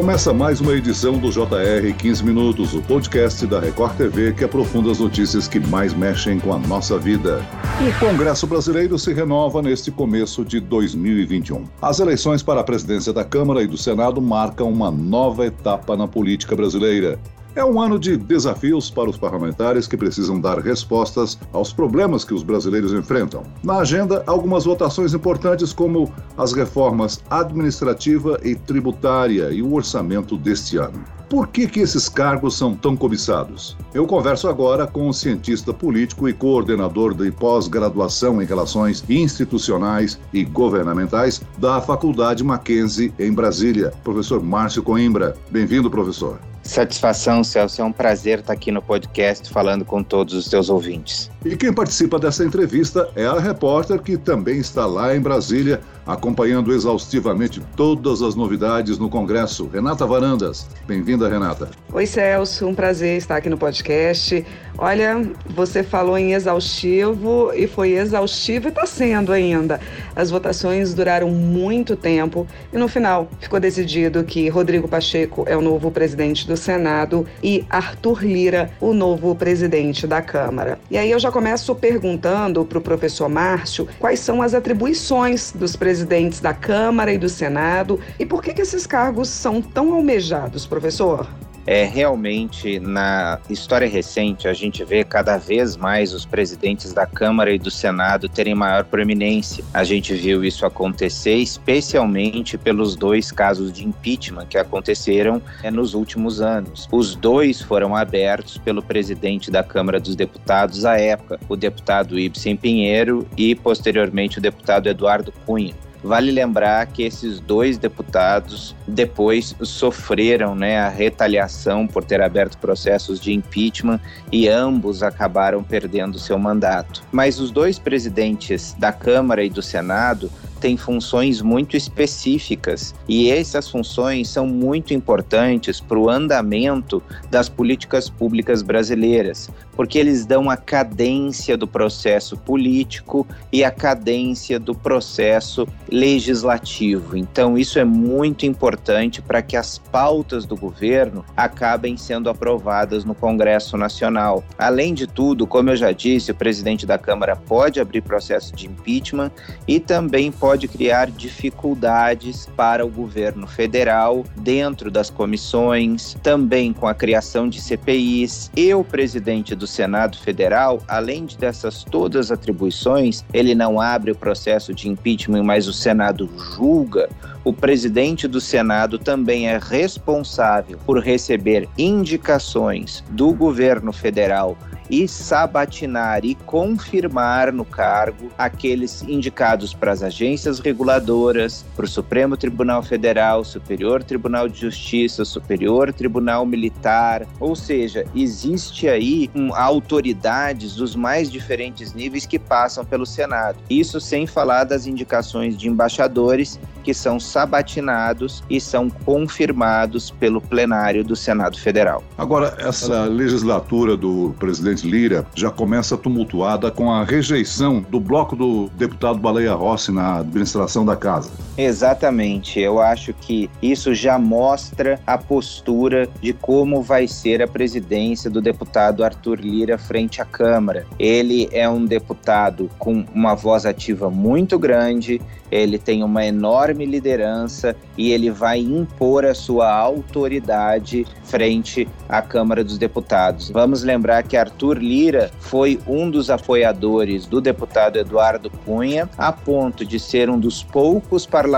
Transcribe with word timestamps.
Começa 0.00 0.32
mais 0.32 0.62
uma 0.62 0.72
edição 0.72 1.18
do 1.18 1.30
JR 1.30 1.94
15 1.94 2.24
Minutos, 2.24 2.72
o 2.72 2.80
podcast 2.80 3.46
da 3.46 3.60
Record 3.60 3.98
TV 3.98 4.32
que 4.32 4.42
aprofunda 4.42 4.90
as 4.90 4.98
notícias 4.98 5.46
que 5.46 5.60
mais 5.60 5.92
mexem 5.92 6.40
com 6.40 6.54
a 6.54 6.58
nossa 6.58 6.98
vida. 6.98 7.46
O 7.86 8.00
Congresso 8.00 8.46
Brasileiro 8.46 8.98
se 8.98 9.12
renova 9.12 9.60
neste 9.60 9.90
começo 9.90 10.42
de 10.42 10.58
2021. 10.58 11.64
As 11.82 12.00
eleições 12.00 12.42
para 12.42 12.62
a 12.62 12.64
presidência 12.64 13.12
da 13.12 13.24
Câmara 13.24 13.62
e 13.62 13.66
do 13.66 13.76
Senado 13.76 14.22
marcam 14.22 14.72
uma 14.72 14.90
nova 14.90 15.44
etapa 15.44 15.94
na 15.94 16.08
política 16.08 16.56
brasileira. 16.56 17.18
É 17.56 17.64
um 17.64 17.80
ano 17.80 17.98
de 17.98 18.16
desafios 18.16 18.90
para 18.90 19.10
os 19.10 19.18
parlamentares 19.18 19.88
que 19.88 19.96
precisam 19.96 20.40
dar 20.40 20.60
respostas 20.60 21.36
aos 21.52 21.72
problemas 21.72 22.24
que 22.24 22.32
os 22.32 22.44
brasileiros 22.44 22.92
enfrentam. 22.92 23.42
Na 23.64 23.78
agenda, 23.78 24.22
algumas 24.24 24.64
votações 24.64 25.14
importantes, 25.14 25.72
como 25.72 26.12
as 26.38 26.52
reformas 26.52 27.20
administrativa 27.28 28.38
e 28.44 28.54
tributária 28.54 29.50
e 29.50 29.62
o 29.62 29.74
orçamento 29.74 30.36
deste 30.36 30.76
ano. 30.76 31.02
Por 31.28 31.48
que, 31.48 31.66
que 31.66 31.80
esses 31.80 32.08
cargos 32.08 32.56
são 32.56 32.74
tão 32.74 32.96
cobiçados? 32.96 33.76
Eu 33.94 34.06
converso 34.06 34.48
agora 34.48 34.86
com 34.86 35.08
o 35.08 35.14
cientista 35.14 35.72
político 35.72 36.28
e 36.28 36.32
coordenador 36.32 37.14
de 37.14 37.30
pós-graduação 37.32 38.40
em 38.40 38.46
Relações 38.46 39.04
Institucionais 39.08 40.18
e 40.32 40.44
Governamentais 40.44 41.40
da 41.58 41.80
Faculdade 41.80 42.44
Mackenzie, 42.44 43.12
em 43.18 43.32
Brasília, 43.32 43.92
professor 44.02 44.42
Márcio 44.42 44.82
Coimbra. 44.82 45.36
Bem-vindo, 45.50 45.88
professor. 45.90 46.40
Satisfação, 46.70 47.42
Celso. 47.42 47.82
É 47.82 47.84
um 47.84 47.90
prazer 47.90 48.38
estar 48.38 48.52
aqui 48.52 48.70
no 48.70 48.80
podcast 48.80 49.50
falando 49.50 49.84
com 49.84 50.04
todos 50.04 50.34
os 50.34 50.46
seus 50.46 50.70
ouvintes. 50.70 51.28
E 51.44 51.56
quem 51.56 51.72
participa 51.72 52.16
dessa 52.16 52.44
entrevista 52.44 53.10
é 53.16 53.26
a 53.26 53.40
repórter 53.40 54.00
que 54.00 54.16
também 54.16 54.58
está 54.58 54.86
lá 54.86 55.16
em 55.16 55.20
Brasília, 55.20 55.80
acompanhando 56.10 56.72
exaustivamente 56.72 57.62
todas 57.76 58.20
as 58.20 58.34
novidades 58.34 58.98
no 58.98 59.08
Congresso. 59.08 59.68
Renata 59.72 60.04
Varandas. 60.04 60.66
Bem-vinda, 60.86 61.28
Renata. 61.28 61.70
Oi, 61.92 62.04
Celso. 62.04 62.66
Um 62.66 62.74
prazer 62.74 63.16
estar 63.16 63.36
aqui 63.36 63.48
no 63.48 63.56
podcast. 63.56 64.44
Olha, 64.76 65.22
você 65.48 65.82
falou 65.82 66.18
em 66.18 66.32
exaustivo 66.32 67.52
e 67.54 67.66
foi 67.66 67.92
exaustivo 67.92 68.66
e 68.66 68.70
está 68.70 68.86
sendo 68.86 69.32
ainda. 69.32 69.78
As 70.16 70.30
votações 70.30 70.94
duraram 70.94 71.30
muito 71.30 71.94
tempo 71.94 72.46
e 72.72 72.78
no 72.78 72.88
final 72.88 73.28
ficou 73.40 73.60
decidido 73.60 74.24
que 74.24 74.48
Rodrigo 74.48 74.88
Pacheco 74.88 75.44
é 75.46 75.56
o 75.56 75.60
novo 75.60 75.90
presidente 75.90 76.46
do 76.46 76.56
Senado 76.56 77.26
e 77.42 77.64
Arthur 77.68 78.24
Lira 78.24 78.70
o 78.80 78.92
novo 78.92 79.34
presidente 79.34 80.06
da 80.06 80.22
Câmara. 80.22 80.78
E 80.90 80.96
aí 80.96 81.10
eu 81.10 81.18
já 81.18 81.30
começo 81.30 81.74
perguntando 81.74 82.64
para 82.64 82.78
o 82.78 82.80
professor 82.80 83.28
Márcio 83.28 83.86
quais 83.98 84.18
são 84.20 84.40
as 84.40 84.54
atribuições 84.54 85.52
dos 85.52 85.76
presidentes 85.76 85.99
da 86.40 86.54
Câmara 86.54 87.12
e 87.12 87.18
do 87.18 87.28
Senado 87.28 88.00
e 88.18 88.26
por 88.26 88.42
que, 88.42 88.52
que 88.52 88.62
esses 88.62 88.86
cargos 88.86 89.28
são 89.28 89.60
tão 89.60 89.92
almejados, 89.94 90.66
professor? 90.66 91.26
É, 91.66 91.84
realmente, 91.84 92.80
na 92.80 93.38
história 93.48 93.86
recente, 93.86 94.48
a 94.48 94.52
gente 94.52 94.82
vê 94.82 95.04
cada 95.04 95.36
vez 95.36 95.76
mais 95.76 96.14
os 96.14 96.24
presidentes 96.24 96.92
da 96.92 97.06
Câmara 97.06 97.52
e 97.52 97.58
do 97.58 97.70
Senado 97.70 98.28
terem 98.28 98.54
maior 98.54 98.84
proeminência. 98.84 99.62
A 99.72 99.84
gente 99.84 100.14
viu 100.14 100.42
isso 100.42 100.64
acontecer, 100.64 101.36
especialmente 101.36 102.56
pelos 102.56 102.96
dois 102.96 103.30
casos 103.30 103.72
de 103.72 103.86
impeachment 103.86 104.46
que 104.46 104.58
aconteceram 104.58 105.40
é, 105.62 105.70
nos 105.70 105.94
últimos 105.94 106.40
anos. 106.40 106.88
Os 106.90 107.14
dois 107.14 107.60
foram 107.60 107.94
abertos 107.94 108.56
pelo 108.58 108.82
presidente 108.82 109.50
da 109.50 109.62
Câmara 109.62 110.00
dos 110.00 110.16
Deputados 110.16 110.84
à 110.84 110.98
época, 110.98 111.38
o 111.48 111.56
deputado 111.56 112.18
Ibsen 112.18 112.56
Pinheiro 112.56 113.26
e, 113.36 113.54
posteriormente, 113.54 114.38
o 114.38 114.42
deputado 114.42 114.88
Eduardo 114.88 115.32
Cunha. 115.44 115.74
Vale 116.02 116.30
lembrar 116.30 116.86
que 116.86 117.02
esses 117.02 117.40
dois 117.40 117.76
deputados 117.76 118.74
depois 118.86 119.54
sofreram 119.62 120.54
né, 120.54 120.78
a 120.78 120.88
retaliação 120.88 121.86
por 121.86 122.04
ter 122.04 122.22
aberto 122.22 122.58
processos 122.58 123.20
de 123.20 123.32
impeachment 123.32 124.00
e 124.32 124.48
ambos 124.48 125.02
acabaram 125.02 125.62
perdendo 125.62 126.18
seu 126.18 126.38
mandato. 126.38 127.02
Mas 127.12 127.38
os 127.38 127.50
dois 127.50 127.78
presidentes 127.78 128.74
da 128.78 128.92
Câmara 128.92 129.44
e 129.44 129.50
do 129.50 129.62
Senado 129.62 130.30
têm 130.60 130.76
funções 130.76 131.42
muito 131.42 131.76
específicas 131.76 132.94
e 133.08 133.30
essas 133.30 133.68
funções 133.68 134.28
são 134.28 134.46
muito 134.46 134.94
importantes 134.94 135.80
para 135.80 135.98
o 135.98 136.08
andamento 136.08 137.02
das 137.30 137.48
políticas 137.48 138.08
públicas 138.08 138.62
brasileiras, 138.62 139.50
porque 139.72 139.98
eles 139.98 140.26
dão 140.26 140.50
a 140.50 140.56
cadência 140.56 141.56
do 141.56 141.66
processo 141.66 142.36
político 142.36 143.26
e 143.50 143.64
a 143.64 143.70
cadência 143.70 144.60
do 144.60 144.74
processo 144.74 145.66
legislativo. 145.90 147.16
Então, 147.16 147.56
isso 147.56 147.78
é 147.78 147.84
muito 147.84 148.44
importante 148.44 149.22
para 149.22 149.40
que 149.40 149.56
as 149.56 149.78
pautas 149.78 150.44
do 150.44 150.54
governo 150.56 151.24
acabem 151.36 151.96
sendo 151.96 152.28
aprovadas 152.28 153.04
no 153.04 153.14
Congresso 153.14 153.76
Nacional. 153.76 154.44
Além 154.58 154.92
de 154.92 155.06
tudo, 155.06 155.46
como 155.46 155.70
eu 155.70 155.76
já 155.76 155.92
disse, 155.92 156.30
o 156.30 156.34
presidente 156.34 156.84
da 156.84 156.98
Câmara 156.98 157.34
pode 157.34 157.80
abrir 157.80 158.02
processo 158.02 158.54
de 158.54 158.66
impeachment 158.66 159.30
e 159.66 159.80
também 159.80 160.30
pode 160.30 160.49
criar 160.68 161.10
dificuldades 161.10 162.46
para 162.56 162.84
o 162.84 162.88
governo 162.88 163.46
federal 163.46 164.24
dentro 164.36 164.90
das 164.90 165.10
comissões, 165.10 166.16
também 166.22 166.72
com 166.72 166.86
a 166.86 166.94
criação 166.94 167.48
de 167.48 167.60
CPIs 167.60 168.50
e 168.56 168.72
o 168.74 168.84
presidente 168.84 169.54
do 169.54 169.66
Senado 169.66 170.16
Federal, 170.18 170.82
além 170.88 171.26
de 171.26 171.36
dessas 171.36 171.84
todas 171.84 172.30
atribuições, 172.30 173.24
ele 173.32 173.54
não 173.54 173.80
abre 173.80 174.10
o 174.10 174.16
processo 174.16 174.74
de 174.74 174.88
impeachment, 174.88 175.42
mas 175.42 175.66
o 175.66 175.72
Senado 175.72 176.28
julga. 176.56 177.08
O 177.42 177.52
presidente 177.52 178.28
do 178.28 178.40
Senado 178.40 178.98
também 178.98 179.48
é 179.48 179.58
responsável 179.58 180.78
por 180.84 180.98
receber 180.98 181.68
indicações 181.78 183.02
do 183.10 183.32
governo 183.32 183.92
federal 183.92 184.58
e 184.90 185.06
sabatinar 185.06 186.24
e 186.24 186.34
confirmar 186.34 187.52
no 187.52 187.64
cargo 187.64 188.30
aqueles 188.36 189.02
indicados 189.02 189.72
para 189.72 189.92
as 189.92 190.02
agências 190.02 190.58
reguladoras, 190.58 191.64
para 191.76 191.84
o 191.84 191.88
Supremo 191.88 192.36
Tribunal 192.36 192.82
Federal, 192.82 193.44
Superior 193.44 194.02
Tribunal 194.02 194.48
de 194.48 194.60
Justiça, 194.60 195.24
Superior 195.24 195.92
Tribunal 195.92 196.44
Militar, 196.44 197.26
ou 197.38 197.54
seja, 197.54 198.04
existe 198.14 198.88
aí 198.88 199.30
um, 199.34 199.54
autoridades 199.54 200.74
dos 200.74 200.96
mais 200.96 201.30
diferentes 201.30 201.94
níveis 201.94 202.26
que 202.26 202.38
passam 202.38 202.84
pelo 202.84 203.06
Senado. 203.06 203.58
Isso 203.68 204.00
sem 204.00 204.26
falar 204.26 204.64
das 204.64 204.86
indicações 204.86 205.56
de 205.56 205.68
embaixadores 205.68 206.58
que 206.82 206.94
são 206.94 207.20
sabatinados 207.20 208.42
e 208.48 208.60
são 208.60 208.88
confirmados 208.90 210.10
pelo 210.10 210.40
plenário 210.40 211.04
do 211.04 211.14
Senado 211.14 211.58
Federal. 211.58 212.02
Agora, 212.16 212.56
essa 212.58 213.04
legislatura 213.04 213.96
do 213.96 214.34
presidente 214.38 214.88
Lira 214.88 215.26
já 215.34 215.50
começa 215.50 215.96
tumultuada 215.96 216.70
com 216.70 216.92
a 216.92 217.04
rejeição 217.04 217.84
do 217.90 218.00
bloco 218.00 218.34
do 218.34 218.68
deputado 218.76 219.18
Baleia 219.18 219.54
Rossi 219.54 219.92
na 219.92 220.18
administração 220.18 220.84
da 220.84 220.96
casa. 220.96 221.30
Exatamente. 221.62 222.58
Eu 222.58 222.80
acho 222.80 223.12
que 223.12 223.50
isso 223.60 223.94
já 223.94 224.18
mostra 224.18 224.98
a 225.06 225.18
postura 225.18 226.08
de 226.22 226.32
como 226.32 226.80
vai 226.80 227.06
ser 227.06 227.42
a 227.42 227.46
presidência 227.46 228.30
do 228.30 228.40
deputado 228.40 229.04
Arthur 229.04 229.38
Lira 229.40 229.76
frente 229.76 230.22
à 230.22 230.24
Câmara. 230.24 230.86
Ele 230.98 231.50
é 231.52 231.68
um 231.68 231.84
deputado 231.84 232.70
com 232.78 233.04
uma 233.14 233.34
voz 233.34 233.66
ativa 233.66 234.08
muito 234.08 234.58
grande, 234.58 235.20
ele 235.50 235.78
tem 235.78 236.02
uma 236.02 236.24
enorme 236.24 236.86
liderança 236.86 237.76
e 237.98 238.10
ele 238.10 238.30
vai 238.30 238.60
impor 238.60 239.26
a 239.26 239.34
sua 239.34 239.70
autoridade 239.70 241.04
frente 241.24 241.88
à 242.08 242.22
Câmara 242.22 242.64
dos 242.64 242.78
Deputados. 242.78 243.50
Vamos 243.50 243.82
lembrar 243.82 244.22
que 244.22 244.36
Arthur 244.36 244.78
Lira 244.78 245.30
foi 245.40 245.78
um 245.86 246.10
dos 246.10 246.30
apoiadores 246.30 247.26
do 247.26 247.40
deputado 247.40 247.98
Eduardo 247.98 248.50
Cunha, 248.64 249.10
a 249.18 249.32
ponto 249.32 249.84
de 249.84 249.98
ser 249.98 250.30
um 250.30 250.38
dos 250.38 250.62
poucos 250.62 251.26
parlamentares, 251.26 251.49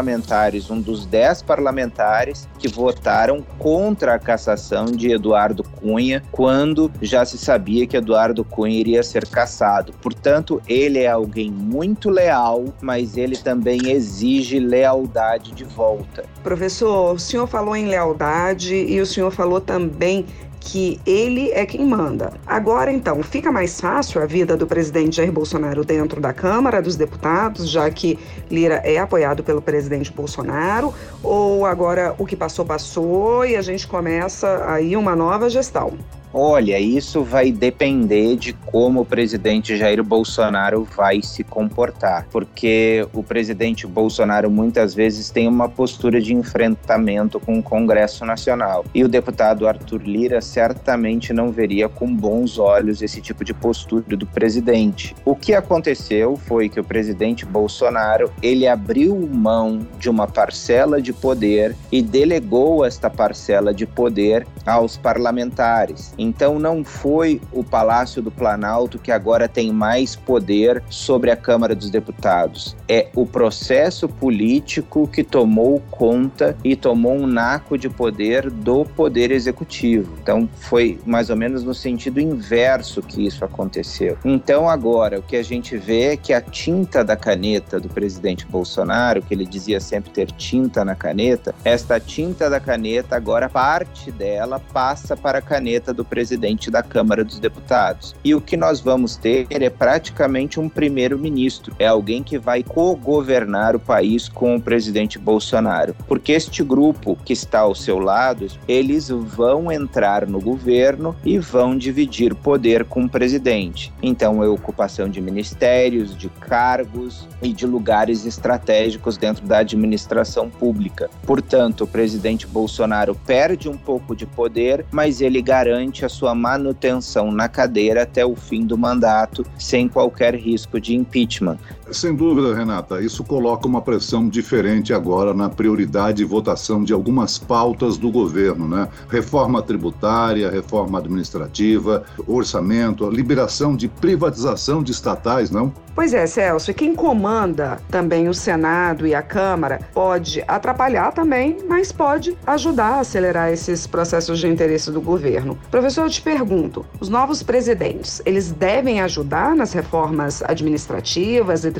um 0.70 0.80
dos 0.80 1.06
dez 1.06 1.42
parlamentares 1.42 2.48
que 2.58 2.68
votaram 2.68 3.42
contra 3.58 4.14
a 4.14 4.18
cassação 4.18 4.86
de 4.86 5.12
Eduardo 5.12 5.62
Cunha, 5.62 6.22
quando 6.32 6.90
já 7.00 7.24
se 7.24 7.36
sabia 7.36 7.86
que 7.86 7.96
Eduardo 7.96 8.44
Cunha 8.44 8.78
iria 8.78 9.02
ser 9.02 9.26
cassado. 9.26 9.92
Portanto, 10.00 10.60
ele 10.68 11.00
é 11.00 11.08
alguém 11.08 11.50
muito 11.50 12.10
leal, 12.10 12.64
mas 12.80 13.16
ele 13.16 13.36
também 13.36 13.90
exige 13.90 14.58
lealdade 14.58 15.52
de 15.52 15.64
volta. 15.64 16.24
Professor, 16.42 17.14
o 17.14 17.18
senhor 17.18 17.46
falou 17.46 17.76
em 17.76 17.86
lealdade 17.86 18.74
e 18.74 19.00
o 19.00 19.06
senhor 19.06 19.30
falou 19.30 19.60
também 19.60 20.26
que 20.64 21.00
ele 21.04 21.50
é 21.50 21.66
quem 21.66 21.84
manda. 21.84 22.32
Agora, 22.46 22.92
então, 22.92 23.20
fica 23.22 23.50
mais 23.50 23.80
fácil 23.80 24.22
a 24.22 24.26
vida 24.26 24.56
do 24.56 24.66
presidente 24.66 25.16
Jair 25.16 25.32
Bolsonaro 25.32 25.84
dentro 25.84 26.20
da 26.20 26.32
Câmara 26.32 26.80
dos 26.80 26.94
Deputados, 26.94 27.68
já 27.68 27.90
que 27.90 28.18
Lira 28.48 28.76
é 28.84 28.98
apoiado 28.98 29.42
pelo 29.42 29.60
presidente 29.60 30.12
Bolsonaro, 30.12 30.94
ou 31.22 31.66
agora 31.66 32.14
o 32.16 32.24
que 32.24 32.36
passou, 32.36 32.64
passou 32.64 33.44
e 33.44 33.56
a 33.56 33.62
gente 33.62 33.86
começa 33.88 34.64
aí 34.72 34.96
uma 34.96 35.16
nova 35.16 35.50
gestão? 35.50 35.98
Olha, 36.34 36.78
isso 36.78 37.22
vai 37.22 37.52
depender 37.52 38.36
de 38.36 38.54
como 38.54 39.02
o 39.02 39.04
presidente 39.04 39.76
Jair 39.76 40.02
Bolsonaro 40.02 40.82
vai 40.96 41.20
se 41.20 41.44
comportar, 41.44 42.26
porque 42.30 43.06
o 43.12 43.22
presidente 43.22 43.86
Bolsonaro 43.86 44.50
muitas 44.50 44.94
vezes 44.94 45.28
tem 45.28 45.46
uma 45.46 45.68
postura 45.68 46.22
de 46.22 46.32
enfrentamento 46.32 47.38
com 47.38 47.58
o 47.58 47.62
Congresso 47.62 48.24
Nacional. 48.24 48.82
E 48.94 49.04
o 49.04 49.08
deputado 49.08 49.68
Arthur 49.68 50.02
Lira 50.02 50.40
certamente 50.40 51.34
não 51.34 51.52
veria 51.52 51.86
com 51.86 52.14
bons 52.14 52.58
olhos 52.58 53.02
esse 53.02 53.20
tipo 53.20 53.44
de 53.44 53.52
postura 53.52 54.16
do 54.16 54.26
presidente. 54.26 55.14
O 55.26 55.36
que 55.36 55.52
aconteceu 55.52 56.36
foi 56.36 56.70
que 56.70 56.80
o 56.80 56.84
presidente 56.84 57.44
Bolsonaro, 57.44 58.32
ele 58.42 58.66
abriu 58.66 59.14
mão 59.30 59.86
de 59.98 60.08
uma 60.08 60.26
parcela 60.26 61.00
de 61.02 61.12
poder 61.12 61.76
e 61.90 62.00
delegou 62.00 62.86
esta 62.86 63.10
parcela 63.10 63.74
de 63.74 63.86
poder 63.86 64.46
aos 64.64 64.96
parlamentares. 64.96 66.14
Então 66.22 66.58
não 66.58 66.84
foi 66.84 67.40
o 67.52 67.64
Palácio 67.64 68.22
do 68.22 68.30
Planalto 68.30 68.98
que 68.98 69.10
agora 69.10 69.48
tem 69.48 69.72
mais 69.72 70.14
poder 70.14 70.82
sobre 70.88 71.30
a 71.30 71.36
Câmara 71.36 71.74
dos 71.74 71.90
Deputados. 71.90 72.76
É 72.88 73.08
o 73.14 73.26
processo 73.26 74.08
político 74.08 75.08
que 75.08 75.24
tomou 75.24 75.80
conta 75.90 76.56
e 76.62 76.76
tomou 76.76 77.14
um 77.14 77.26
naco 77.26 77.76
de 77.76 77.88
poder 77.88 78.50
do 78.50 78.84
poder 78.84 79.30
executivo. 79.30 80.16
Então 80.22 80.48
foi 80.54 81.00
mais 81.04 81.28
ou 81.30 81.36
menos 81.36 81.64
no 81.64 81.74
sentido 81.74 82.20
inverso 82.20 83.02
que 83.02 83.26
isso 83.26 83.44
aconteceu. 83.44 84.16
Então 84.24 84.68
agora 84.68 85.18
o 85.18 85.22
que 85.22 85.36
a 85.36 85.42
gente 85.42 85.76
vê 85.76 86.12
é 86.12 86.16
que 86.16 86.32
a 86.32 86.40
tinta 86.40 87.04
da 87.04 87.16
caneta 87.16 87.80
do 87.80 87.88
presidente 87.88 88.46
Bolsonaro, 88.46 89.22
que 89.22 89.34
ele 89.34 89.46
dizia 89.46 89.80
sempre 89.80 90.10
ter 90.10 90.30
tinta 90.30 90.84
na 90.84 90.94
caneta, 90.94 91.54
esta 91.64 91.98
tinta 91.98 92.48
da 92.48 92.60
caneta 92.60 93.16
agora 93.16 93.48
parte 93.48 94.10
dela 94.10 94.60
passa 94.72 95.16
para 95.16 95.38
a 95.38 95.42
caneta 95.42 95.92
do 95.92 96.04
presidente 96.12 96.70
da 96.70 96.82
Câmara 96.82 97.24
dos 97.24 97.38
Deputados. 97.38 98.14
E 98.22 98.34
o 98.34 98.40
que 98.40 98.54
nós 98.54 98.80
vamos 98.80 99.16
ter 99.16 99.46
é 99.48 99.70
praticamente 99.70 100.60
um 100.60 100.68
primeiro-ministro, 100.68 101.74
é 101.78 101.86
alguém 101.86 102.22
que 102.22 102.36
vai 102.38 102.62
co-governar 102.62 103.74
o 103.74 103.80
país 103.80 104.28
com 104.28 104.54
o 104.54 104.60
presidente 104.60 105.18
Bolsonaro. 105.18 105.96
Porque 106.06 106.32
este 106.32 106.62
grupo 106.62 107.16
que 107.24 107.32
está 107.32 107.60
ao 107.60 107.74
seu 107.74 107.98
lado, 107.98 108.46
eles 108.68 109.08
vão 109.08 109.72
entrar 109.72 110.26
no 110.26 110.38
governo 110.38 111.16
e 111.24 111.38
vão 111.38 111.78
dividir 111.78 112.34
poder 112.34 112.84
com 112.84 113.04
o 113.04 113.08
presidente. 113.08 113.90
Então, 114.02 114.44
é 114.44 114.48
ocupação 114.48 115.08
de 115.08 115.18
ministérios, 115.18 116.14
de 116.14 116.28
cargos 116.28 117.26
e 117.40 117.54
de 117.54 117.66
lugares 117.66 118.26
estratégicos 118.26 119.16
dentro 119.16 119.46
da 119.46 119.60
administração 119.60 120.50
pública. 120.50 121.08
Portanto, 121.24 121.84
o 121.84 121.86
presidente 121.86 122.46
Bolsonaro 122.46 123.14
perde 123.14 123.66
um 123.66 123.78
pouco 123.78 124.14
de 124.14 124.26
poder, 124.26 124.84
mas 124.90 125.22
ele 125.22 125.40
garante 125.40 126.01
a 126.04 126.08
sua 126.08 126.34
manutenção 126.34 127.30
na 127.30 127.48
cadeira 127.48 128.02
até 128.02 128.24
o 128.24 128.34
fim 128.34 128.66
do 128.66 128.76
mandato, 128.76 129.44
sem 129.58 129.88
qualquer 129.88 130.34
risco 130.34 130.80
de 130.80 130.94
impeachment. 130.94 131.58
Sem 131.92 132.14
dúvida, 132.14 132.54
Renata, 132.54 133.02
isso 133.02 133.22
coloca 133.22 133.66
uma 133.66 133.82
pressão 133.82 134.28
diferente 134.28 134.94
agora 134.94 135.34
na 135.34 135.48
prioridade 135.48 136.22
e 136.22 136.24
votação 136.24 136.82
de 136.82 136.92
algumas 136.92 137.38
pautas 137.38 137.98
do 137.98 138.10
governo, 138.10 138.66
né? 138.66 138.88
Reforma 139.08 139.60
tributária, 139.62 140.50
reforma 140.50 140.98
administrativa, 140.98 142.04
orçamento, 142.26 143.08
liberação 143.10 143.76
de 143.76 143.88
privatização 143.88 144.82
de 144.82 144.92
estatais, 144.92 145.50
não? 145.50 145.72
Pois 145.94 146.14
é, 146.14 146.26
Celso, 146.26 146.70
e 146.70 146.74
quem 146.74 146.94
comanda 146.94 147.78
também 147.90 148.26
o 148.26 148.32
Senado 148.32 149.06
e 149.06 149.14
a 149.14 149.20
Câmara 149.20 149.80
pode 149.92 150.42
atrapalhar 150.48 151.12
também, 151.12 151.58
mas 151.68 151.92
pode 151.92 152.36
ajudar 152.46 152.94
a 152.94 153.00
acelerar 153.00 153.52
esses 153.52 153.86
processos 153.86 154.38
de 154.38 154.48
interesse 154.48 154.90
do 154.90 155.02
governo. 155.02 155.58
Professor, 155.70 156.04
eu 156.04 156.10
te 156.10 156.22
pergunto, 156.22 156.86
os 156.98 157.10
novos 157.10 157.42
presidentes, 157.42 158.22
eles 158.24 158.50
devem 158.50 159.02
ajudar 159.02 159.54
nas 159.54 159.74
reformas 159.74 160.42
administrativas 160.42 161.62
e 161.64 161.70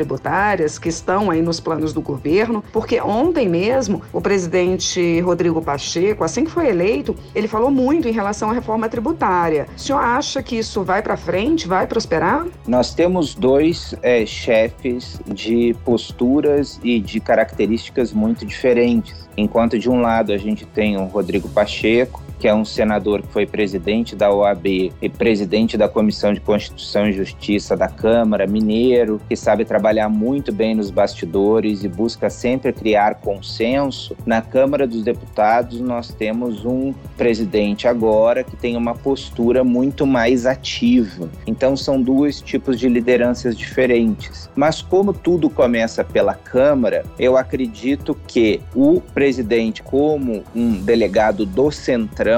que 0.79 0.89
estão 0.89 1.31
aí 1.31 1.43
nos 1.43 1.61
planos 1.61 1.93
do 1.93 2.01
governo? 2.01 2.63
Porque 2.73 3.01
ontem 3.01 3.49
mesmo 3.49 4.03
o 4.13 4.21
presidente 4.21 5.21
Rodrigo 5.21 5.61
Pacheco, 5.63 6.25
assim 6.25 6.45
que 6.45 6.51
foi 6.51 6.69
eleito, 6.69 7.17
ele 7.35 7.49
falou 7.49 7.71
muito 7.71 8.09
em 8.09 8.13
relação 8.13 8.51
à 8.51 8.53
reforma 8.53 8.89
tributária. 8.89 9.67
O 9.77 9.81
senhor 9.81 9.99
acha 9.99 10.43
que 10.43 10.57
isso 10.57 10.83
vai 10.83 11.03
para 11.03 11.17
frente, 11.17 11.69
vai 11.69 11.87
prosperar? 11.87 12.47
Nós 12.67 12.95
temos 12.95 13.35
dois 13.35 13.95
é, 14.03 14.25
chefes 14.27 15.21
de 15.27 15.75
posturas 15.85 16.81
e 16.83 17.01
de 17.01 17.21
características 17.21 18.13
muito 18.13 18.45
diferentes. 18.45 19.29
Enquanto 19.37 19.79
de 19.79 19.89
um 19.89 20.01
lado 20.01 20.33
a 20.33 20.37
gente 20.37 20.67
tem 20.67 20.97
o 20.97 21.05
Rodrigo 21.05 21.49
Pacheco, 21.49 22.23
que 22.43 22.49
é 22.49 22.53
um 22.53 22.65
senador 22.65 23.23
que 23.23 23.29
foi 23.29 23.47
presidente 23.47 24.17
da 24.17 24.35
OAB 24.35 24.67
e 25.01 25.09
presidente 25.09 25.77
da 25.77 25.89
Comissão 25.89 26.35
de 26.35 26.41
Constituição 26.41 27.07
e 27.07 27.13
Justiça 27.13 27.77
da 27.77 27.87
Câmara, 27.87 28.49
mineiro, 28.49 29.21
que 29.29 29.37
sabe 29.37 29.65
trabalhar 29.65 30.09
muito 30.09 30.51
bem 30.51 30.75
nos 30.75 30.91
bastidores 30.91 31.85
e 31.85 31.89
busca 31.89 32.29
sempre 32.29 32.73
criar 32.73 33.21
consenso. 33.21 34.17
Na 34.27 34.43
Câmara 34.43 34.89
dos 34.89 35.05
Deputados, 35.05 35.79
nós 35.81 36.09
temos 36.09 36.65
um 36.65 36.93
presidente 37.17 37.87
agora 37.87 38.43
que 38.43 38.57
tem 38.57 38.77
uma 38.77 38.97
postura 38.97 39.63
muito 39.63 40.05
mais 40.05 40.45
ativa. 40.45 41.31
Então, 41.47 41.77
são 41.77 42.03
dois 42.03 42.41
tipos 42.41 42.77
de 42.77 42.89
lideranças 42.89 43.57
diferentes. 43.57 44.51
Mas, 44.57 44.83
como 44.83 45.13
tudo 45.13 45.49
começa 45.49 46.03
pela 46.03 46.35
Câmara, 46.35 47.05
eu 47.21 47.37
acredito 47.37 48.19
que 48.27 48.61
o 48.75 49.01
presidente, 49.01 49.81
como 49.81 50.43
um 50.57 50.83
delegado 50.83 51.47
do 51.47 51.71
Centrão, 51.71 52.32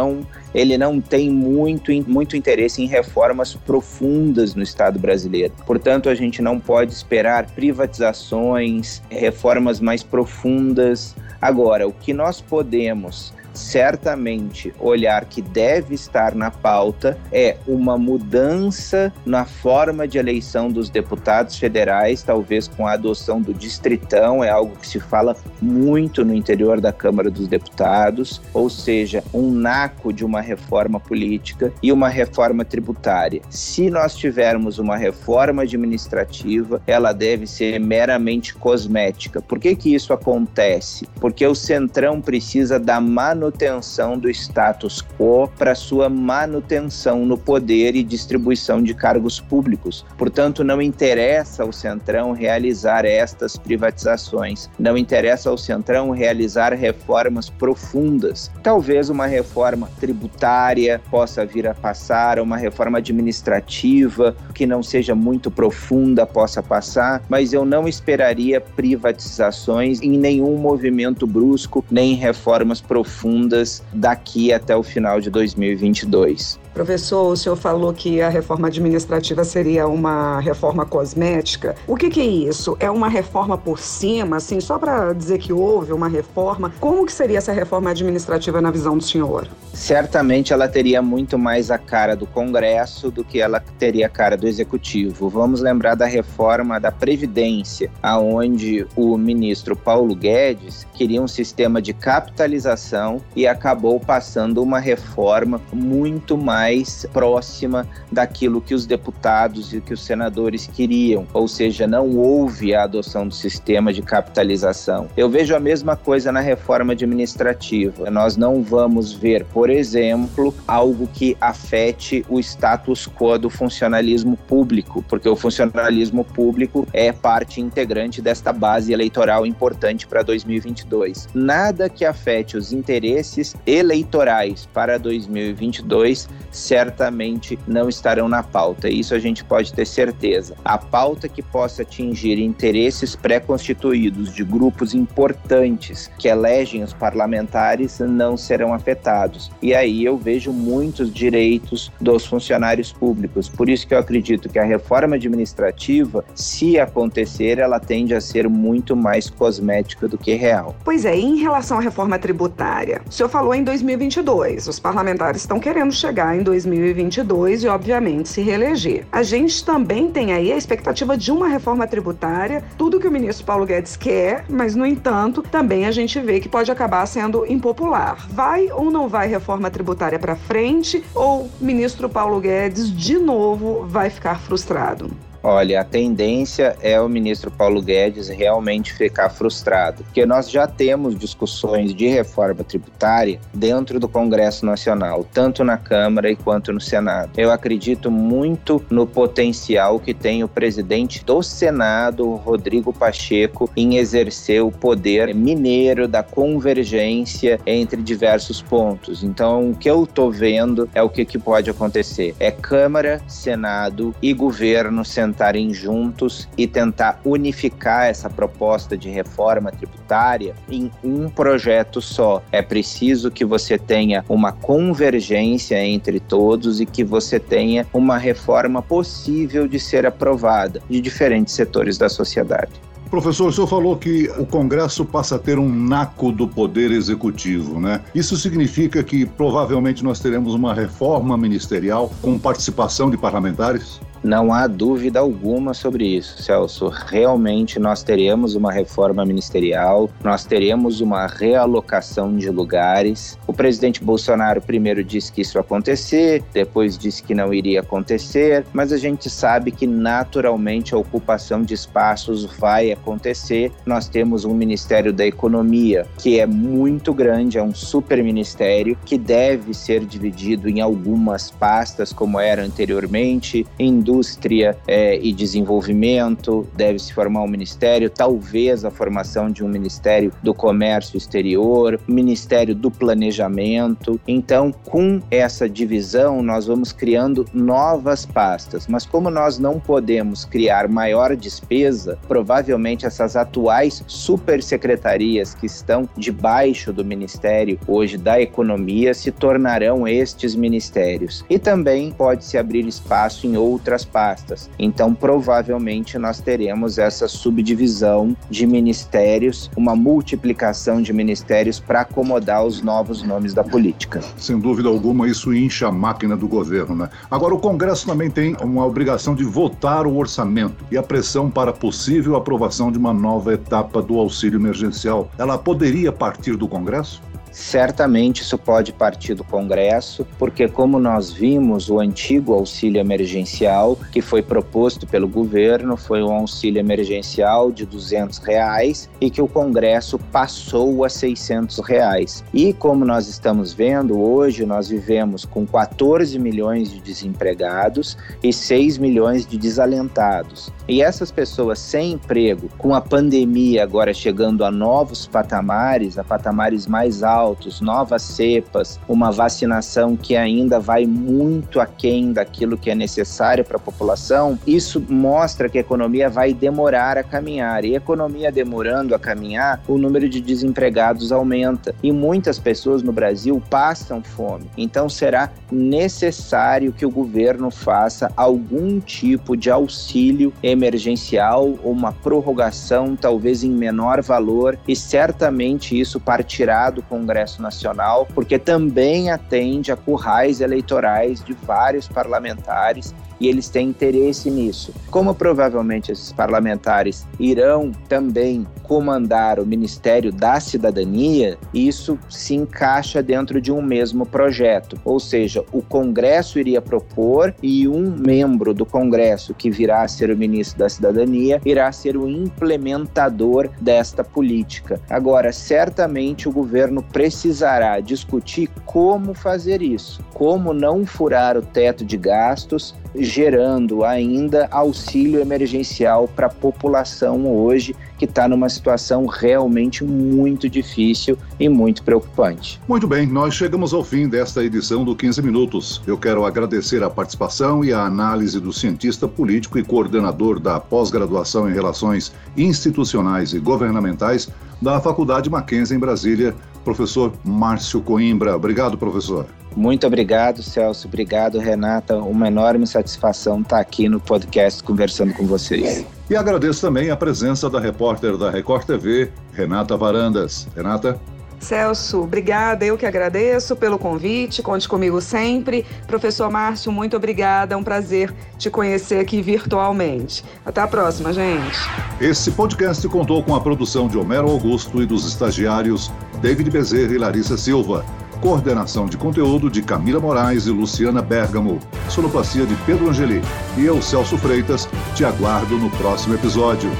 ele 0.54 0.78
não 0.78 1.00
tem 1.00 1.30
muito, 1.30 1.90
muito 2.08 2.36
interesse 2.36 2.82
em 2.82 2.86
reformas 2.86 3.54
profundas 3.54 4.54
no 4.54 4.62
Estado 4.62 4.98
brasileiro. 4.98 5.52
Portanto, 5.66 6.08
a 6.08 6.14
gente 6.14 6.40
não 6.40 6.60
pode 6.60 6.92
esperar 6.92 7.46
privatizações, 7.50 9.02
reformas 9.10 9.80
mais 9.80 10.02
profundas. 10.02 11.14
Agora, 11.40 11.86
o 11.86 11.92
que 11.92 12.12
nós 12.12 12.40
podemos 12.40 13.32
certamente 13.54 14.74
olhar 14.78 15.24
que 15.24 15.40
deve 15.40 15.94
estar 15.94 16.34
na 16.34 16.50
pauta 16.50 17.16
é 17.32 17.56
uma 17.66 17.96
mudança 17.96 19.12
na 19.24 19.44
forma 19.44 20.06
de 20.06 20.18
eleição 20.18 20.70
dos 20.70 20.90
deputados 20.90 21.56
federais, 21.56 22.22
talvez 22.22 22.68
com 22.68 22.86
a 22.86 22.92
adoção 22.92 23.40
do 23.40 23.54
distritão, 23.54 24.42
é 24.42 24.50
algo 24.50 24.76
que 24.76 24.86
se 24.86 25.00
fala 25.00 25.36
muito 25.62 26.24
no 26.24 26.34
interior 26.34 26.80
da 26.80 26.92
Câmara 26.92 27.30
dos 27.30 27.46
Deputados, 27.46 28.40
ou 28.52 28.68
seja, 28.68 29.22
um 29.32 29.50
naco 29.50 30.12
de 30.12 30.24
uma 30.24 30.40
reforma 30.40 30.98
política 30.98 31.72
e 31.82 31.92
uma 31.92 32.08
reforma 32.08 32.64
tributária. 32.64 33.40
Se 33.48 33.90
nós 33.90 34.14
tivermos 34.14 34.78
uma 34.78 34.96
reforma 34.96 35.62
administrativa, 35.62 36.82
ela 36.86 37.12
deve 37.12 37.46
ser 37.46 37.78
meramente 37.78 38.54
cosmética. 38.54 39.40
Por 39.40 39.58
que 39.58 39.76
que 39.76 39.94
isso 39.94 40.12
acontece? 40.12 41.06
Porque 41.20 41.46
o 41.46 41.54
Centrão 41.54 42.20
precisa 42.20 42.78
da 42.78 43.00
manutenção 43.00 43.43
manutenção 43.44 44.18
do 44.18 44.30
status 44.30 45.02
quo 45.18 45.48
para 45.58 45.74
sua 45.74 46.08
manutenção 46.08 47.26
no 47.26 47.36
poder 47.36 47.94
e 47.94 48.02
distribuição 48.02 48.82
de 48.82 48.94
cargos 48.94 49.38
públicos. 49.38 50.04
Portanto, 50.16 50.64
não 50.64 50.80
interessa 50.80 51.62
ao 51.62 51.70
Centrão 51.70 52.32
realizar 52.32 53.04
estas 53.04 53.58
privatizações, 53.58 54.70
não 54.78 54.96
interessa 54.96 55.50
ao 55.50 55.58
Centrão 55.58 56.10
realizar 56.10 56.72
reformas 56.72 57.50
profundas. 57.50 58.50
Talvez 58.62 59.10
uma 59.10 59.26
reforma 59.26 59.90
tributária 60.00 61.02
possa 61.10 61.44
vir 61.44 61.66
a 61.66 61.74
passar, 61.74 62.38
uma 62.38 62.56
reforma 62.56 62.98
administrativa 62.98 64.34
que 64.54 64.66
não 64.66 64.82
seja 64.82 65.14
muito 65.14 65.50
profunda 65.50 66.24
possa 66.24 66.62
passar, 66.62 67.22
mas 67.28 67.52
eu 67.52 67.66
não 67.66 67.86
esperaria 67.86 68.58
privatizações 68.58 70.00
em 70.00 70.16
nenhum 70.16 70.56
movimento 70.56 71.26
brusco, 71.26 71.84
nem 71.90 72.14
reformas 72.14 72.80
profundas 72.80 73.33
profundas 73.34 73.82
daqui 73.92 74.52
até 74.52 74.76
o 74.76 74.82
final 74.82 75.20
de 75.20 75.30
2022. 75.30 76.58
Professor, 76.74 77.30
o 77.30 77.36
senhor 77.36 77.54
falou 77.54 77.94
que 77.94 78.20
a 78.20 78.28
reforma 78.28 78.66
administrativa 78.66 79.44
seria 79.44 79.86
uma 79.86 80.40
reforma 80.40 80.84
cosmética. 80.84 81.76
O 81.86 81.94
que, 81.94 82.10
que 82.10 82.20
é 82.20 82.26
isso? 82.26 82.76
É 82.80 82.90
uma 82.90 83.08
reforma 83.08 83.56
por 83.56 83.78
cima, 83.78 84.38
assim, 84.38 84.60
só 84.60 84.76
para 84.76 85.12
dizer 85.12 85.38
que 85.38 85.52
houve 85.52 85.92
uma 85.92 86.08
reforma? 86.08 86.72
Como 86.80 87.06
que 87.06 87.12
seria 87.12 87.38
essa 87.38 87.52
reforma 87.52 87.90
administrativa 87.90 88.60
na 88.60 88.72
visão 88.72 88.98
do 88.98 89.04
senhor? 89.04 89.46
Certamente 89.72 90.52
ela 90.52 90.66
teria 90.66 91.00
muito 91.00 91.38
mais 91.38 91.70
a 91.70 91.78
cara 91.78 92.16
do 92.16 92.26
Congresso 92.26 93.08
do 93.08 93.22
que 93.22 93.40
ela 93.40 93.60
teria 93.78 94.06
a 94.06 94.10
cara 94.10 94.36
do 94.36 94.48
Executivo. 94.48 95.28
Vamos 95.28 95.60
lembrar 95.60 95.94
da 95.94 96.06
reforma 96.06 96.80
da 96.80 96.90
Previdência, 96.90 97.88
aonde 98.02 98.84
o 98.96 99.16
ministro 99.16 99.76
Paulo 99.76 100.14
Guedes 100.16 100.84
queria 100.92 101.22
um 101.22 101.28
sistema 101.28 101.80
de 101.80 101.92
capitalização 101.92 103.20
e 103.36 103.46
acabou 103.46 104.00
passando 104.00 104.60
uma 104.60 104.80
reforma 104.80 105.60
muito 105.72 106.36
mais 106.36 106.63
mais 106.64 107.06
próxima 107.12 107.86
daquilo 108.10 108.58
que 108.58 108.74
os 108.74 108.86
deputados 108.86 109.74
e 109.74 109.82
que 109.82 109.92
os 109.92 110.02
senadores 110.02 110.66
queriam, 110.66 111.26
ou 111.34 111.46
seja, 111.46 111.86
não 111.86 112.16
houve 112.16 112.74
a 112.74 112.84
adoção 112.84 113.28
do 113.28 113.34
sistema 113.34 113.92
de 113.92 114.00
capitalização. 114.00 115.06
Eu 115.14 115.28
vejo 115.28 115.54
a 115.54 115.60
mesma 115.60 115.94
coisa 115.94 116.32
na 116.32 116.40
reforma 116.40 116.94
administrativa. 116.94 118.10
Nós 118.10 118.38
não 118.38 118.62
vamos 118.62 119.12
ver, 119.12 119.44
por 119.44 119.68
exemplo, 119.68 120.54
algo 120.66 121.06
que 121.06 121.36
afete 121.38 122.24
o 122.30 122.40
status 122.40 123.06
quo 123.06 123.38
do 123.38 123.50
funcionalismo 123.50 124.36
público, 124.48 125.04
porque 125.06 125.28
o 125.28 125.36
funcionalismo 125.36 126.24
público 126.24 126.88
é 126.94 127.12
parte 127.12 127.60
integrante 127.60 128.22
desta 128.22 128.54
base 128.54 128.90
eleitoral 128.90 129.44
importante 129.44 130.06
para 130.06 130.22
2022. 130.22 131.28
Nada 131.34 131.90
que 131.90 132.06
afete 132.06 132.56
os 132.56 132.72
interesses 132.72 133.54
eleitorais 133.66 134.66
para 134.72 134.98
2022 134.98 136.26
certamente 136.54 137.58
não 137.66 137.88
estarão 137.88 138.28
na 138.28 138.42
pauta. 138.42 138.88
Isso 138.88 139.14
a 139.14 139.18
gente 139.18 139.44
pode 139.44 139.72
ter 139.72 139.86
certeza. 139.86 140.54
A 140.64 140.78
pauta 140.78 141.28
que 141.28 141.42
possa 141.42 141.82
atingir 141.82 142.38
interesses 142.38 143.16
pré-constituídos 143.16 144.32
de 144.32 144.44
grupos 144.44 144.94
importantes 144.94 146.10
que 146.18 146.28
elegem 146.28 146.82
os 146.82 146.92
parlamentares 146.92 147.98
não 147.98 148.36
serão 148.36 148.72
afetados. 148.72 149.50
E 149.60 149.74
aí 149.74 150.04
eu 150.04 150.16
vejo 150.16 150.52
muitos 150.52 151.12
direitos 151.12 151.90
dos 152.00 152.24
funcionários 152.24 152.92
públicos. 152.92 153.48
Por 153.48 153.68
isso 153.68 153.86
que 153.86 153.94
eu 153.94 153.98
acredito 153.98 154.48
que 154.48 154.58
a 154.58 154.64
reforma 154.64 155.16
administrativa, 155.16 156.24
se 156.34 156.78
acontecer, 156.78 157.58
ela 157.58 157.80
tende 157.80 158.14
a 158.14 158.20
ser 158.20 158.48
muito 158.48 158.94
mais 158.94 159.28
cosmética 159.28 160.06
do 160.06 160.16
que 160.16 160.34
real. 160.34 160.76
Pois 160.84 161.04
é, 161.04 161.16
em 161.16 161.36
relação 161.36 161.78
à 161.78 161.80
reforma 161.80 162.18
tributária, 162.18 163.02
o 163.08 163.12
senhor 163.12 163.28
falou 163.28 163.54
em 163.54 163.64
2022. 163.64 164.68
Os 164.68 164.78
parlamentares 164.78 165.42
estão 165.42 165.58
querendo 165.58 165.92
chegar 165.92 166.36
em 166.36 166.42
2022 166.44 167.64
e, 167.64 167.68
obviamente, 167.68 168.28
se 168.28 168.40
reeleger. 168.40 169.06
A 169.10 169.22
gente 169.22 169.64
também 169.64 170.10
tem 170.10 170.32
aí 170.32 170.52
a 170.52 170.56
expectativa 170.56 171.16
de 171.16 171.32
uma 171.32 171.48
reforma 171.48 171.86
tributária, 171.86 172.62
tudo 172.78 173.00
que 173.00 173.08
o 173.08 173.10
ministro 173.10 173.44
Paulo 173.44 173.66
Guedes 173.66 173.96
quer, 173.96 174.44
mas, 174.48 174.76
no 174.76 174.86
entanto, 174.86 175.42
também 175.42 175.86
a 175.86 175.90
gente 175.90 176.20
vê 176.20 176.38
que 176.38 176.48
pode 176.48 176.70
acabar 176.70 177.04
sendo 177.06 177.44
impopular. 177.50 178.28
Vai 178.30 178.70
ou 178.70 178.90
não 178.90 179.08
vai 179.08 179.26
reforma 179.26 179.70
tributária 179.70 180.18
para 180.18 180.36
frente, 180.36 181.02
ou 181.14 181.50
ministro 181.60 182.08
Paulo 182.08 182.38
Guedes, 182.38 182.94
de 182.94 183.18
novo, 183.18 183.86
vai 183.88 184.10
ficar 184.10 184.38
frustrado? 184.38 185.10
Olha, 185.46 185.82
a 185.82 185.84
tendência 185.84 186.74
é 186.80 186.98
o 186.98 187.06
ministro 187.06 187.50
Paulo 187.50 187.82
Guedes 187.82 188.30
realmente 188.30 188.94
ficar 188.94 189.28
frustrado, 189.28 190.02
porque 190.02 190.24
nós 190.24 190.50
já 190.50 190.66
temos 190.66 191.18
discussões 191.18 191.94
de 191.94 192.06
reforma 192.06 192.64
tributária 192.64 193.38
dentro 193.52 194.00
do 194.00 194.08
Congresso 194.08 194.64
Nacional, 194.64 195.22
tanto 195.34 195.62
na 195.62 195.76
Câmara 195.76 196.34
quanto 196.34 196.72
no 196.72 196.80
Senado. 196.80 197.32
Eu 197.36 197.52
acredito 197.52 198.10
muito 198.10 198.82
no 198.88 199.06
potencial 199.06 200.00
que 200.00 200.14
tem 200.14 200.42
o 200.42 200.48
presidente 200.48 201.22
do 201.22 201.42
Senado, 201.42 202.36
Rodrigo 202.36 202.90
Pacheco, 202.90 203.68
em 203.76 203.96
exercer 203.98 204.64
o 204.64 204.72
poder 204.72 205.34
mineiro 205.34 206.08
da 206.08 206.22
convergência 206.22 207.60
entre 207.66 208.00
diversos 208.00 208.62
pontos. 208.62 209.22
Então, 209.22 209.72
o 209.72 209.76
que 209.76 209.90
eu 209.90 210.04
estou 210.04 210.30
vendo 210.30 210.88
é 210.94 211.02
o 211.02 211.10
que, 211.10 211.26
que 211.26 211.38
pode 211.38 211.68
acontecer: 211.68 212.34
é 212.40 212.50
Câmara, 212.50 213.20
Senado 213.28 214.14
e 214.22 214.32
governo 214.32 215.04
central 215.04 215.33
sentarem 215.34 215.74
juntos 215.74 216.48
e 216.56 216.64
tentar 216.64 217.20
unificar 217.24 218.06
essa 218.06 218.30
proposta 218.30 218.96
de 218.96 219.10
reforma 219.10 219.72
tributária 219.72 220.54
em 220.70 220.90
um 221.02 221.28
projeto 221.28 222.00
só. 222.00 222.40
É 222.52 222.62
preciso 222.62 223.32
que 223.32 223.44
você 223.44 223.76
tenha 223.76 224.24
uma 224.28 224.52
convergência 224.52 225.84
entre 225.84 226.20
todos 226.20 226.80
e 226.80 226.86
que 226.86 227.02
você 227.02 227.40
tenha 227.40 227.84
uma 227.92 228.16
reforma 228.16 228.80
possível 228.80 229.66
de 229.66 229.80
ser 229.80 230.06
aprovada 230.06 230.80
de 230.88 231.00
diferentes 231.00 231.52
setores 231.52 231.98
da 231.98 232.08
sociedade. 232.08 232.72
Professor, 233.10 233.48
o 233.48 233.52
senhor 233.52 233.66
falou 233.66 233.96
que 233.96 234.28
o 234.38 234.46
Congresso 234.46 235.04
passa 235.04 235.36
a 235.36 235.38
ter 235.38 235.58
um 235.58 235.68
naco 235.68 236.32
do 236.32 236.48
poder 236.48 236.90
executivo, 236.90 237.80
né? 237.80 238.00
Isso 238.14 238.36
significa 238.36 239.02
que 239.04 239.24
provavelmente 239.24 240.02
nós 240.02 240.18
teremos 240.18 240.54
uma 240.54 240.74
reforma 240.74 241.36
ministerial 241.36 242.10
com 242.20 242.38
participação 242.38 243.10
de 243.10 243.16
parlamentares? 243.16 244.00
Não 244.24 244.54
há 244.54 244.66
dúvida 244.66 245.20
alguma 245.20 245.74
sobre 245.74 246.06
isso, 246.06 246.42
Celso. 246.42 246.88
Realmente 246.88 247.78
nós 247.78 248.02
teremos 248.02 248.54
uma 248.54 248.72
reforma 248.72 249.22
ministerial, 249.22 250.08
nós 250.22 250.46
teremos 250.46 251.02
uma 251.02 251.26
realocação 251.26 252.34
de 252.34 252.48
lugares. 252.48 253.38
O 253.46 253.52
presidente 253.52 254.02
Bolsonaro 254.02 254.62
primeiro 254.62 255.04
disse 255.04 255.30
que 255.30 255.42
isso 255.42 255.58
ia 255.58 255.60
acontecer, 255.60 256.42
depois 256.54 256.96
disse 256.96 257.22
que 257.22 257.34
não 257.34 257.52
iria 257.52 257.80
acontecer, 257.80 258.64
mas 258.72 258.94
a 258.94 258.96
gente 258.96 259.28
sabe 259.28 259.70
que 259.70 259.86
naturalmente 259.86 260.94
a 260.94 260.98
ocupação 260.98 261.62
de 261.62 261.74
espaços 261.74 262.46
vai 262.58 262.92
acontecer. 262.92 263.72
Nós 263.84 264.08
temos 264.08 264.46
um 264.46 264.54
Ministério 264.54 265.12
da 265.12 265.26
Economia 265.26 266.06
que 266.16 266.40
é 266.40 266.46
muito 266.46 267.12
grande, 267.12 267.58
é 267.58 267.62
um 267.62 267.74
super 267.74 268.24
ministério 268.24 268.96
que 269.04 269.18
deve 269.18 269.74
ser 269.74 270.06
dividido 270.06 270.66
em 270.66 270.80
algumas 270.80 271.50
pastas, 271.50 272.10
como 272.10 272.40
era 272.40 272.64
anteriormente, 272.64 273.66
indústria 273.78 274.13
indústria 274.14 274.76
é, 274.86 275.18
e 275.18 275.32
desenvolvimento, 275.32 276.66
deve 276.74 276.98
se 276.98 277.12
formar 277.12 277.42
um 277.42 277.48
ministério, 277.48 278.08
talvez 278.08 278.84
a 278.84 278.90
formação 278.90 279.50
de 279.50 279.64
um 279.64 279.68
ministério 279.68 280.32
do 280.42 280.54
comércio 280.54 281.16
exterior, 281.16 282.00
ministério 282.06 282.74
do 282.74 282.90
planejamento. 282.90 284.20
Então, 284.26 284.70
com 284.70 285.20
essa 285.30 285.68
divisão, 285.68 286.42
nós 286.42 286.66
vamos 286.66 286.92
criando 286.92 287.44
novas 287.52 288.24
pastas, 288.24 288.86
mas 288.86 289.04
como 289.04 289.30
nós 289.30 289.58
não 289.58 289.80
podemos 289.80 290.44
criar 290.44 290.88
maior 290.88 291.34
despesa, 291.34 292.16
provavelmente 292.28 293.06
essas 293.06 293.34
atuais 293.34 294.04
supersecretarias 294.06 295.54
que 295.54 295.66
estão 295.66 296.08
debaixo 296.16 296.92
do 296.92 297.04
Ministério 297.04 297.78
hoje 297.88 298.16
da 298.16 298.40
Economia 298.40 299.12
se 299.12 299.32
tornarão 299.32 300.06
estes 300.06 300.54
ministérios. 300.54 301.44
E 301.50 301.58
também 301.58 302.12
pode 302.12 302.44
se 302.44 302.56
abrir 302.56 302.86
espaço 302.86 303.46
em 303.46 303.56
outras 303.56 304.03
pastas. 304.04 304.70
Então, 304.78 305.14
provavelmente, 305.14 306.18
nós 306.18 306.40
teremos 306.40 306.98
essa 306.98 307.28
subdivisão 307.28 308.36
de 308.50 308.66
ministérios, 308.66 309.70
uma 309.76 309.96
multiplicação 309.96 311.00
de 311.00 311.12
ministérios 311.12 311.80
para 311.80 312.02
acomodar 312.02 312.64
os 312.64 312.82
novos 312.82 313.22
nomes 313.22 313.54
da 313.54 313.64
política. 313.64 314.20
Sem 314.36 314.58
dúvida 314.58 314.88
alguma, 314.88 315.28
isso 315.28 315.54
incha 315.54 315.88
a 315.88 315.92
máquina 315.92 316.36
do 316.36 316.48
governo, 316.48 316.94
né? 316.94 317.08
Agora, 317.30 317.54
o 317.54 317.58
Congresso 317.58 318.06
também 318.06 318.30
tem 318.30 318.56
uma 318.62 318.84
obrigação 318.84 319.34
de 319.34 319.44
votar 319.44 320.06
o 320.06 320.16
orçamento 320.16 320.84
e 320.90 320.96
a 320.96 321.02
pressão 321.02 321.50
para 321.50 321.72
possível 321.72 322.36
aprovação 322.36 322.90
de 322.90 322.98
uma 322.98 323.12
nova 323.12 323.54
etapa 323.54 324.02
do 324.02 324.18
auxílio 324.18 324.58
emergencial. 324.58 325.30
Ela 325.38 325.58
poderia 325.58 326.12
partir 326.12 326.56
do 326.56 326.68
Congresso? 326.68 327.22
Certamente 327.54 328.42
isso 328.42 328.58
pode 328.58 328.92
partir 328.92 329.34
do 329.34 329.44
Congresso, 329.44 330.26
porque, 330.40 330.66
como 330.66 330.98
nós 330.98 331.30
vimos, 331.30 331.88
o 331.88 332.00
antigo 332.00 332.52
auxílio 332.52 333.00
emergencial 333.00 333.96
que 334.10 334.20
foi 334.20 334.42
proposto 334.42 335.06
pelo 335.06 335.28
governo 335.28 335.96
foi 335.96 336.20
um 336.20 336.32
auxílio 336.32 336.80
emergencial 336.80 337.70
de 337.70 337.86
200 337.86 338.38
reais 338.38 339.08
e 339.20 339.30
que 339.30 339.40
o 339.40 339.46
Congresso 339.46 340.18
passou 340.32 341.04
a 341.04 341.08
600 341.08 341.78
reais. 341.78 342.42
E 342.52 342.72
como 342.72 343.04
nós 343.04 343.28
estamos 343.28 343.72
vendo, 343.72 344.20
hoje 344.20 344.66
nós 344.66 344.88
vivemos 344.88 345.44
com 345.44 345.64
14 345.64 346.36
milhões 346.40 346.90
de 346.90 347.00
desempregados 347.00 348.18
e 348.42 348.52
6 348.52 348.98
milhões 348.98 349.46
de 349.46 349.56
desalentados. 349.56 350.72
E 350.88 351.00
essas 351.00 351.30
pessoas 351.30 351.78
sem 351.78 352.14
emprego, 352.14 352.68
com 352.76 352.96
a 352.96 353.00
pandemia 353.00 353.84
agora 353.84 354.12
chegando 354.12 354.64
a 354.64 354.72
novos 354.72 355.28
patamares, 355.28 356.18
a 356.18 356.24
patamares 356.24 356.88
mais 356.88 357.22
altos, 357.22 357.43
altos, 357.44 357.80
novas 357.80 358.22
cepas, 358.22 358.98
uma 359.06 359.30
vacinação 359.30 360.16
que 360.16 360.34
ainda 360.34 360.80
vai 360.80 361.06
muito 361.06 361.78
aquém 361.78 362.32
daquilo 362.32 362.78
que 362.78 362.90
é 362.90 362.94
necessário 362.94 363.64
para 363.64 363.76
a 363.76 363.80
população, 363.80 364.58
isso 364.66 365.04
mostra 365.08 365.68
que 365.68 365.78
a 365.78 365.80
economia 365.80 366.30
vai 366.30 366.54
demorar 366.54 367.18
a 367.18 367.22
caminhar. 367.22 367.84
E 367.84 367.94
a 367.94 367.98
economia 367.98 368.50
demorando 368.50 369.14
a 369.14 369.18
caminhar, 369.18 369.82
o 369.86 369.98
número 369.98 370.28
de 370.28 370.40
desempregados 370.40 371.30
aumenta. 371.32 371.94
E 372.02 372.10
muitas 372.10 372.58
pessoas 372.58 373.02
no 373.02 373.12
Brasil 373.12 373.62
passam 373.68 374.22
fome. 374.22 374.70
Então 374.76 375.08
será 375.08 375.50
necessário 375.70 376.92
que 376.92 377.04
o 377.04 377.10
governo 377.10 377.70
faça 377.70 378.32
algum 378.36 379.00
tipo 379.00 379.56
de 379.56 379.70
auxílio 379.70 380.52
emergencial 380.62 381.74
uma 381.84 382.12
prorrogação, 382.12 383.16
talvez 383.16 383.62
em 383.62 383.70
menor 383.70 384.22
valor, 384.22 384.78
e 384.88 384.96
certamente 384.96 385.98
isso 385.98 386.18
partirá 386.18 386.90
do 386.90 387.02
Congresso 387.02 387.33
Congresso 387.34 387.60
Nacional, 387.60 388.28
porque 388.32 388.60
também 388.60 389.28
atende 389.28 389.90
a 389.90 389.96
currais 389.96 390.60
eleitorais 390.60 391.42
de 391.42 391.52
vários 391.52 392.06
parlamentares 392.06 393.12
e 393.40 393.48
eles 393.48 393.68
têm 393.68 393.88
interesse 393.88 394.50
nisso. 394.50 394.92
Como 395.10 395.34
provavelmente 395.34 396.12
esses 396.12 396.32
parlamentares 396.32 397.26
irão 397.38 397.90
também 398.08 398.66
comandar 398.82 399.58
o 399.58 399.66
Ministério 399.66 400.30
da 400.30 400.60
Cidadania, 400.60 401.58
isso 401.72 402.18
se 402.28 402.54
encaixa 402.54 403.22
dentro 403.22 403.60
de 403.60 403.72
um 403.72 403.82
mesmo 403.82 404.26
projeto. 404.26 404.98
Ou 405.04 405.18
seja, 405.18 405.64
o 405.72 405.82
Congresso 405.82 406.58
iria 406.58 406.80
propor 406.80 407.54
e 407.62 407.88
um 407.88 408.10
membro 408.10 408.74
do 408.74 408.84
Congresso, 408.84 409.54
que 409.54 409.70
virá 409.70 410.02
a 410.02 410.08
ser 410.08 410.30
o 410.30 410.36
ministro 410.36 410.78
da 410.78 410.88
Cidadania, 410.88 411.60
irá 411.64 411.90
ser 411.92 412.16
o 412.16 412.28
implementador 412.28 413.70
desta 413.80 414.22
política. 414.22 415.00
Agora, 415.08 415.52
certamente 415.52 416.48
o 416.48 416.52
governo 416.52 417.02
precisará 417.02 418.00
discutir 418.00 418.68
como 418.84 419.34
fazer 419.34 419.82
isso, 419.82 420.22
como 420.34 420.72
não 420.72 421.06
furar 421.06 421.56
o 421.56 421.62
teto 421.62 422.04
de 422.04 422.16
gastos, 422.16 422.94
gerando 423.24 424.04
ainda 424.04 424.68
auxílio 424.70 425.40
emergencial 425.40 426.28
para 426.28 426.46
a 426.46 426.50
população 426.50 427.46
hoje 427.46 427.94
que 428.18 428.24
está 428.24 428.46
numa 428.48 428.68
situação 428.68 429.26
realmente 429.26 430.04
muito 430.04 430.68
difícil 430.68 431.36
e 431.58 431.68
muito 431.68 432.02
preocupante. 432.02 432.80
Muito 432.88 433.06
bem, 433.06 433.26
nós 433.26 433.54
chegamos 433.54 433.92
ao 433.92 434.04
fim 434.04 434.28
desta 434.28 434.62
edição 434.64 435.04
do 435.04 435.16
15 435.16 435.42
Minutos. 435.42 436.02
Eu 436.06 436.16
quero 436.16 436.44
agradecer 436.44 437.02
a 437.02 437.10
participação 437.10 437.84
e 437.84 437.92
a 437.92 438.00
análise 438.00 438.60
do 438.60 438.72
cientista 438.72 439.26
político 439.26 439.78
e 439.78 439.84
coordenador 439.84 440.60
da 440.60 440.78
pós-graduação 440.78 441.68
em 441.68 441.72
Relações 441.72 442.32
Institucionais 442.56 443.52
e 443.52 443.58
Governamentais 443.58 444.48
da 444.80 445.00
Faculdade 445.00 445.50
Mackenzie 445.50 445.96
em 445.96 446.00
Brasília, 446.00 446.54
professor 446.84 447.32
Márcio 447.44 448.00
Coimbra. 448.00 448.54
Obrigado, 448.54 448.96
professor. 448.96 449.46
Muito 449.76 450.06
obrigado, 450.06 450.62
Celso. 450.62 451.08
Obrigado, 451.08 451.58
Renata. 451.58 452.16
Uma 452.18 452.46
enorme 452.46 452.86
satisfação 452.86 453.60
estar 453.60 453.80
aqui 453.80 454.08
no 454.08 454.20
podcast 454.20 454.82
conversando 454.82 455.34
com 455.34 455.46
vocês. 455.46 456.06
E 456.30 456.36
agradeço 456.36 456.80
também 456.80 457.10
a 457.10 457.16
presença 457.16 457.68
da 457.68 457.80
repórter 457.80 458.36
da 458.36 458.50
Record 458.50 458.86
TV, 458.86 459.30
Renata 459.52 459.96
Varandas. 459.96 460.68
Renata? 460.76 461.20
Celso, 461.64 462.22
obrigada. 462.22 462.84
Eu 462.84 462.98
que 462.98 463.06
agradeço 463.06 463.74
pelo 463.74 463.98
convite. 463.98 464.62
Conte 464.62 464.88
comigo 464.88 465.20
sempre. 465.20 465.84
Professor 466.06 466.50
Márcio, 466.50 466.92
muito 466.92 467.16
obrigada. 467.16 467.74
É 467.74 467.76
um 467.76 467.82
prazer 467.82 468.32
te 468.58 468.68
conhecer 468.68 469.18
aqui 469.18 469.40
virtualmente. 469.40 470.44
Até 470.64 470.82
a 470.82 470.86
próxima, 470.86 471.32
gente. 471.32 471.78
Esse 472.20 472.50
podcast 472.50 473.08
contou 473.08 473.42
com 473.42 473.54
a 473.54 473.60
produção 473.60 474.06
de 474.06 474.18
Homero 474.18 474.50
Augusto 474.50 475.02
e 475.02 475.06
dos 475.06 475.26
estagiários 475.26 476.12
David 476.40 476.70
Bezerra 476.70 477.14
e 477.14 477.18
Larissa 477.18 477.56
Silva. 477.56 478.04
Coordenação 478.40 479.06
de 479.06 479.16
conteúdo 479.16 479.70
de 479.70 479.80
Camila 479.80 480.20
Moraes 480.20 480.66
e 480.66 480.70
Luciana 480.70 481.22
Bergamo. 481.22 481.78
Sonoplastia 482.10 482.66
de 482.66 482.74
Pedro 482.84 483.08
Angeli. 483.08 483.40
E 483.78 483.86
eu, 483.86 484.02
Celso 484.02 484.36
Freitas, 484.36 484.86
te 485.14 485.24
aguardo 485.24 485.78
no 485.78 485.88
próximo 485.90 486.34
episódio. 486.34 486.90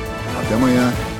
Até 0.41 0.55
amanhã. 0.55 1.14